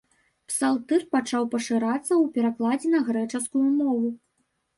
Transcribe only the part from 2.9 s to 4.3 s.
на грэчаскую мову.